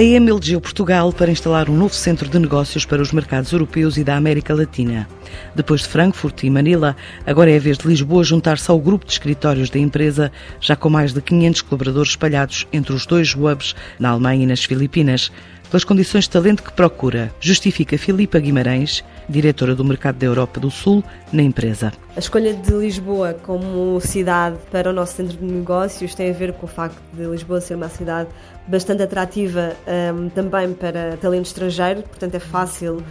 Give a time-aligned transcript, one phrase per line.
[0.00, 3.98] A EM elegeu Portugal para instalar um novo centro de negócios para os mercados europeus
[3.98, 5.06] e da América Latina.
[5.54, 6.96] Depois de Frankfurt e Manila,
[7.26, 10.88] agora é a vez de Lisboa juntar-se ao grupo de escritórios da empresa, já com
[10.88, 15.30] mais de 500 colaboradores espalhados entre os dois hubs, na Alemanha e nas Filipinas
[15.70, 20.68] pelas condições de talento que procura, justifica Filipa Guimarães, diretora do Mercado da Europa do
[20.70, 21.02] Sul,
[21.32, 21.92] na empresa.
[22.16, 26.52] A escolha de Lisboa como cidade para o nosso centro de negócios tem a ver
[26.54, 28.28] com o facto de Lisboa ser uma cidade
[28.66, 29.76] bastante atrativa
[30.12, 33.02] um, também para talento estrangeiro, portanto é fácil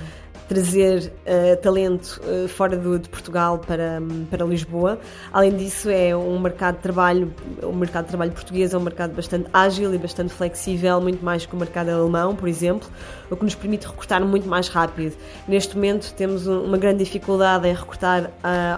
[0.50, 5.00] trazer uh, talento uh, fora do, de Portugal para, para Lisboa.
[5.32, 7.32] Além disso, é um mercado de trabalho,
[7.62, 11.46] o mercado de trabalho português é um mercado bastante ágil e bastante flexível, muito mais
[11.46, 12.90] que o mercado alemão, por exemplo,
[13.30, 15.16] o que nos permite recrutar muito mais rápido.
[15.48, 18.30] Neste momento, temos uma grande dificuldade em recrutar uh,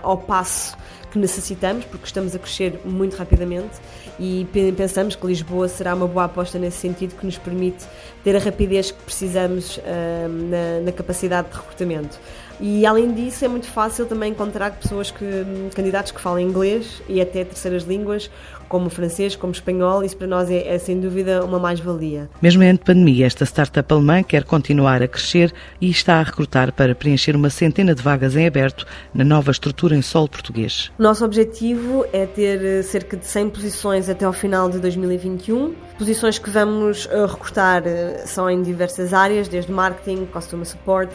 [0.03, 0.76] ao passo
[1.11, 3.79] que necessitamos, porque estamos a crescer muito rapidamente
[4.20, 7.85] e pensamos que Lisboa será uma boa aposta nesse sentido, que nos permite
[8.23, 9.81] ter a rapidez que precisamos uh,
[10.27, 12.20] na, na, capacidade de recrutamento.
[12.62, 15.26] E além disso, é muito fácil também encontrar pessoas que,
[15.73, 18.29] candidatos que falam inglês e até terceiras línguas,
[18.70, 22.29] como francês, como espanhol, isso para nós é, é sem dúvida uma mais-valia.
[22.41, 26.95] Mesmo em pandemia, esta startup alemã quer continuar a crescer e está a recrutar para
[26.95, 30.90] preencher uma centena de vagas em aberto na nova estrutura em solo português.
[30.98, 35.73] Nosso objetivo é ter eh, cerca de 100 posições até ao final de 2021.
[35.98, 41.12] Posições que vamos eh, recrutar eh, são em diversas áreas, desde marketing, customer support,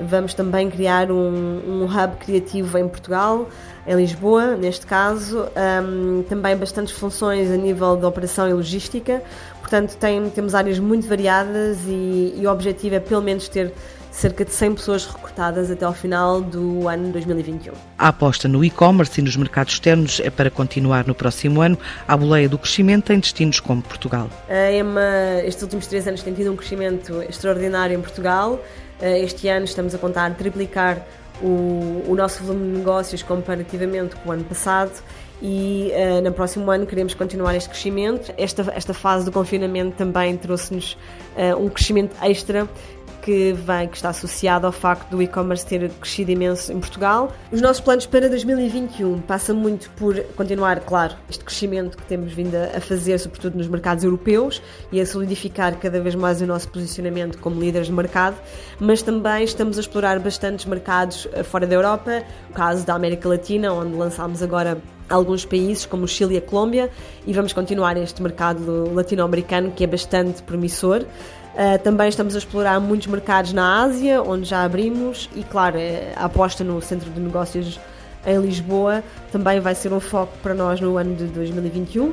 [0.00, 3.48] Vamos também criar um, um hub criativo em Portugal,
[3.86, 5.46] em Lisboa, neste caso.
[5.56, 9.22] Um, também bastantes funções a nível de operação e logística.
[9.60, 13.72] Portanto, tem, temos áreas muito variadas e, e o objetivo é pelo menos ter
[14.10, 17.72] cerca de 100 pessoas recrutadas até ao final do ano 2021.
[17.96, 22.16] A aposta no e-commerce e nos mercados externos é para continuar no próximo ano à
[22.16, 24.28] boleia do crescimento em destinos como Portugal.
[24.48, 28.60] A EMA, estes últimos três anos, tem tido um crescimento extraordinário em Portugal.
[29.00, 31.06] Eh, este ano estamos a contar triplicar
[31.40, 34.92] o, o nosso volume de negócios comparativamente com o ano passado
[35.40, 38.32] e uh, no próximo ano queremos continuar este crescimento.
[38.36, 40.98] Esta, esta fase do confinamento também trouxe-nos
[41.36, 42.68] uh, um crescimento extra
[43.28, 47.30] que vem, que está associado ao facto do e-commerce ter crescido imenso em Portugal.
[47.52, 52.54] Os nossos planos para 2021 passam muito por continuar, claro, este crescimento que temos vindo
[52.54, 57.36] a fazer, sobretudo nos mercados europeus, e a solidificar cada vez mais o nosso posicionamento
[57.36, 58.38] como líderes de mercado,
[58.80, 63.28] mas também estamos a explorar bastantes mercados eh, fora da Europa, o caso da América
[63.28, 64.78] Latina, onde lançámos agora
[65.08, 66.90] alguns países como o Chile e a Colômbia
[67.26, 71.02] e vamos continuar este mercado latino-americano que é bastante promissor.
[71.02, 76.12] Uh, também estamos a explorar muitos mercados na Ásia, onde já abrimos, e claro, eh,
[76.14, 77.80] a aposta no centro de negócios
[78.26, 79.02] em Lisboa
[79.32, 82.12] também vai ser um foco para nós no ano de 2021.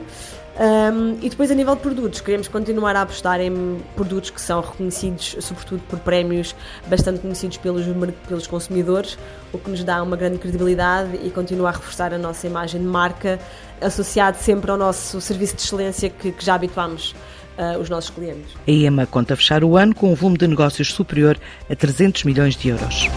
[0.57, 4.61] Um, e depois, a nível de produtos, queremos continuar a apostar em produtos que são
[4.61, 6.55] reconhecidos, sobretudo por prémios
[6.87, 7.85] bastante conhecidos pelos,
[8.25, 9.17] pelos consumidores,
[9.51, 12.87] o que nos dá uma grande credibilidade e continua a reforçar a nossa imagem de
[12.87, 13.37] marca,
[13.81, 17.13] associado sempre ao nosso serviço de excelência que, que já habituámos
[17.57, 18.55] uh, os nossos clientes.
[18.65, 21.37] A EMA conta fechar o ano com um volume de negócios superior
[21.69, 23.09] a 300 milhões de euros.